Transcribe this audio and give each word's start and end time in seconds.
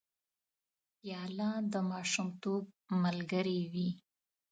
پیاله 0.99 1.51
د 1.73 1.75
ماشومتوب 1.91 2.63
ملګرې 3.03 3.59
وي. 3.71 3.89